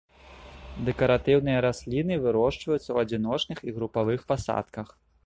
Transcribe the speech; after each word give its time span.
Дэкаратыўныя 0.85 1.59
расліны, 1.65 2.17
вырошчваюцца 2.23 2.79
ў 2.91 2.97
адзіночных 3.05 3.57
і 3.69 3.75
групавых 3.77 4.25
пасадках. 4.33 4.87